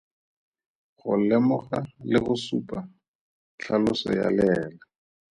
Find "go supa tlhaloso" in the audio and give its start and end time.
2.25-4.09